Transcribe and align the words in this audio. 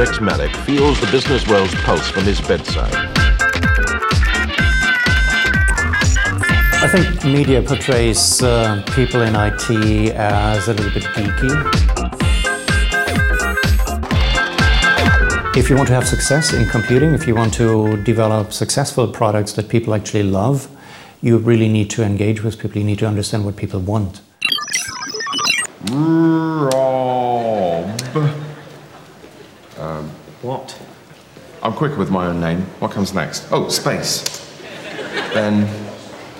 Rex 0.00 0.18
Malik 0.18 0.56
feels 0.64 0.98
the 0.98 1.06
business 1.08 1.46
world's 1.46 1.74
pulse 1.82 2.08
from 2.08 2.24
his 2.24 2.40
bedside. 2.40 2.94
I 6.82 6.88
think 6.90 7.22
media 7.22 7.60
portrays 7.60 8.42
uh, 8.42 8.82
people 8.94 9.20
in 9.20 9.34
IT 9.36 9.70
as 10.14 10.68
a 10.68 10.72
little 10.72 10.90
bit 10.90 11.02
geeky. 11.02 11.50
If 15.54 15.68
you 15.68 15.76
want 15.76 15.88
to 15.88 15.94
have 15.94 16.08
success 16.08 16.54
in 16.54 16.66
computing, 16.66 17.12
if 17.12 17.26
you 17.26 17.34
want 17.34 17.52
to 17.54 18.02
develop 18.02 18.54
successful 18.54 19.06
products 19.06 19.52
that 19.52 19.68
people 19.68 19.92
actually 19.92 20.22
love, 20.22 20.66
you 21.20 21.36
really 21.36 21.68
need 21.68 21.90
to 21.90 22.02
engage 22.02 22.42
with 22.42 22.58
people. 22.58 22.78
You 22.78 22.84
need 22.84 23.00
to 23.00 23.06
understand 23.06 23.44
what 23.44 23.56
people 23.56 23.80
want. 23.80 24.22
Rob. 25.90 26.80
Um, 29.80 30.10
what? 30.42 30.78
I'm 31.62 31.72
quick 31.72 31.96
with 31.96 32.10
my 32.10 32.26
own 32.26 32.40
name. 32.40 32.62
What 32.80 32.90
comes 32.90 33.14
next? 33.14 33.48
Oh, 33.50 33.68
space. 33.68 34.24
Then, 35.32 35.68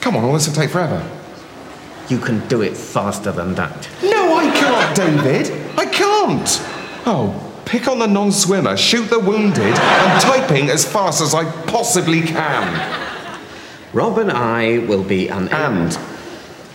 come 0.00 0.16
on, 0.16 0.24
all 0.24 0.32
this 0.32 0.46
will 0.48 0.54
take 0.54 0.70
forever. 0.70 1.06
You 2.08 2.18
can 2.18 2.46
do 2.48 2.62
it 2.62 2.76
faster 2.76 3.32
than 3.32 3.54
that. 3.56 3.88
No, 4.02 4.36
I 4.36 4.50
can't, 4.54 4.96
David. 4.96 5.50
I 5.78 5.86
can't. 5.86 6.48
Oh, 7.04 7.62
pick 7.66 7.88
on 7.88 7.98
the 7.98 8.06
non-swimmer, 8.06 8.76
shoot 8.76 9.10
the 9.10 9.18
wounded, 9.18 9.60
and 9.60 10.22
typing 10.22 10.70
as 10.70 10.84
fast 10.84 11.20
as 11.20 11.34
I 11.34 11.44
possibly 11.66 12.22
can. 12.22 13.36
Rob 13.92 14.18
and 14.18 14.30
I 14.30 14.78
will 14.78 15.04
be 15.04 15.28
an 15.28 15.48
And 15.48 15.98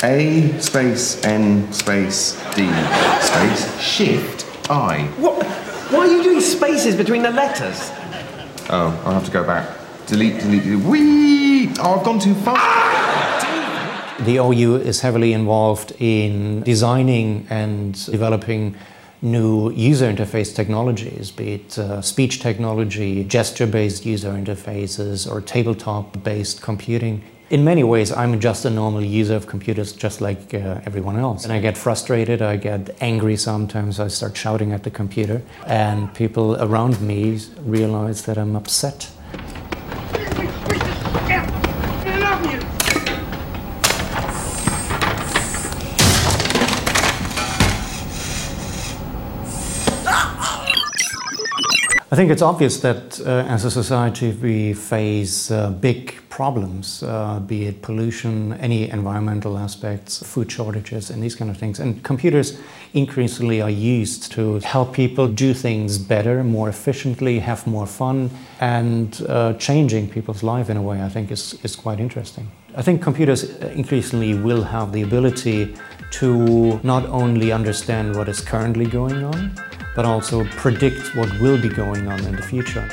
A 0.04 0.60
space 0.60 1.24
N 1.24 1.72
space 1.72 2.34
D 2.56 2.68
space 3.22 3.80
shift 3.80 4.70
I. 4.70 5.04
What? 5.18 5.51
Why 5.92 6.08
are 6.08 6.08
you 6.08 6.24
doing 6.24 6.40
spaces 6.40 6.96
between 6.96 7.22
the 7.22 7.32
letters? 7.32 7.92
Oh, 8.70 8.98
I'll 9.06 9.14
have 9.14 9.26
to 9.26 9.32
go 9.32 9.44
back. 9.44 9.68
Delete, 10.08 10.40
delete, 10.40 10.64
delete. 10.64 10.86
Whee! 10.86 11.74
Oh, 11.80 12.00
I've 12.00 12.06
gone 12.06 12.18
too 12.18 12.34
far. 12.34 12.56
The 14.22 14.38
OU 14.38 14.78
is 14.78 15.02
heavily 15.02 15.34
involved 15.34 15.92
in 16.00 16.64
designing 16.64 17.46
and 17.50 17.94
developing 18.06 18.78
new 19.22 19.70
user 19.72 20.10
interface 20.10 20.56
technologies, 20.56 21.30
be 21.30 21.56
it 21.56 21.78
uh, 21.78 22.02
speech 22.02 22.40
technology, 22.40 23.26
gesture 23.26 23.68
based 23.68 24.06
user 24.06 24.32
interfaces, 24.32 25.30
or 25.30 25.42
tabletop 25.42 26.24
based 26.24 26.62
computing. 26.62 27.22
In 27.52 27.66
many 27.66 27.84
ways, 27.84 28.14
I'm 28.14 28.40
just 28.40 28.64
a 28.64 28.70
normal 28.70 29.04
user 29.04 29.36
of 29.36 29.46
computers, 29.46 29.92
just 29.92 30.22
like 30.22 30.54
uh, 30.54 30.80
everyone 30.86 31.18
else. 31.18 31.44
And 31.44 31.52
I 31.52 31.60
get 31.60 31.78
frustrated, 31.78 32.42
I 32.42 32.56
get 32.56 32.96
angry 33.02 33.36
sometimes, 33.36 34.00
I 34.00 34.08
start 34.08 34.38
shouting 34.38 34.72
at 34.72 34.84
the 34.84 34.90
computer, 34.90 35.42
and 35.68 36.14
people 36.14 36.56
around 36.64 37.02
me 37.02 37.42
realize 37.66 38.24
that 38.24 38.38
I'm 38.38 38.56
upset. 38.56 39.12
I 52.14 52.18
think 52.18 52.30
it's 52.30 52.42
obvious 52.42 52.82
that 52.82 53.22
uh, 53.22 53.46
as 53.48 53.64
a 53.64 53.72
society 53.72 54.34
we 54.34 54.74
face 54.74 55.50
uh, 55.50 55.70
big 55.70 56.16
problems, 56.28 57.04
uh, 57.04 57.40
be 57.40 57.68
it 57.68 57.82
pollution, 57.82 58.52
any 58.56 58.90
environmental 58.90 59.58
aspects, 59.58 60.22
food 60.22 60.52
shortages, 60.52 61.10
and 61.10 61.24
these 61.24 61.36
kind 61.36 61.50
of 61.50 61.56
things. 61.56 61.80
And 61.80 62.04
computers 62.04 62.60
increasingly 62.94 63.62
are 63.62 63.70
used 63.70 64.30
to 64.34 64.60
help 64.60 64.92
people 64.92 65.30
do 65.30 65.54
things 65.54 65.98
better, 65.98 66.44
more 66.44 66.68
efficiently, 66.68 67.40
have 67.40 67.66
more 67.66 67.88
fun, 67.88 68.30
and 68.60 69.26
uh, 69.30 69.54
changing 69.54 70.10
people's 70.10 70.44
life 70.44 70.70
in 70.70 70.76
a 70.76 70.82
way 70.82 71.02
I 71.02 71.08
think 71.08 71.32
is, 71.32 71.58
is 71.64 71.78
quite 71.78 72.02
interesting. 72.02 72.52
I 72.76 72.82
think 72.82 73.02
computers 73.02 73.44
increasingly 73.60 74.34
will 74.34 74.64
have 74.64 74.92
the 74.92 75.04
ability 75.04 75.78
to 76.20 76.78
not 76.84 77.06
only 77.06 77.54
understand 77.54 78.18
what 78.18 78.28
is 78.28 78.42
currently 78.42 78.86
going 78.86 79.24
on, 79.24 79.56
but 79.96 80.06
also 80.06 80.46
predict 80.58 81.16
what 81.16 81.32
will 81.40 81.62
be 81.62 81.70
going 81.70 82.08
on 82.08 82.20
in 82.26 82.36
the 82.36 82.42
future. 82.42 82.88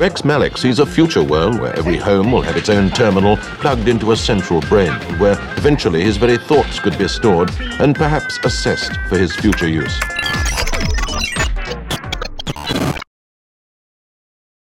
Rex 0.00 0.24
Malik 0.24 0.56
sees 0.56 0.78
a 0.78 0.86
future 0.86 1.24
world 1.24 1.58
where 1.58 1.76
every 1.76 1.96
home 1.96 2.30
will 2.30 2.42
have 2.42 2.56
its 2.56 2.68
own 2.68 2.88
terminal 2.90 3.36
plugged 3.36 3.88
into 3.88 4.12
a 4.12 4.16
central 4.16 4.60
brain, 4.62 4.92
where 5.18 5.36
eventually 5.56 6.02
his 6.02 6.16
very 6.16 6.38
thoughts 6.38 6.78
could 6.78 6.96
be 6.96 7.08
stored 7.08 7.50
and 7.80 7.96
perhaps 7.96 8.38
assessed 8.44 8.96
for 9.08 9.18
his 9.18 9.34
future 9.34 9.68
use. 9.68 9.98